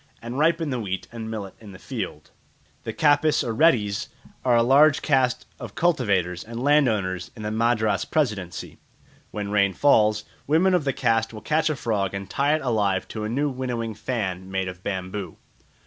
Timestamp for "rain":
9.51-9.73